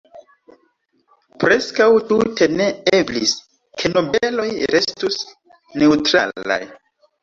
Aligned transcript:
Preskaŭ 1.43 1.87
tute 2.09 2.49
ne 2.55 2.71
eblis 3.03 3.37
ke 3.79 3.95
nobeloj 3.95 4.51
restus 4.77 5.25
neŭtralaj. 5.81 6.63